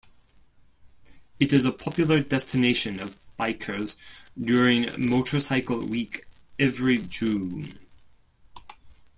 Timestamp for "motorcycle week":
5.07-6.25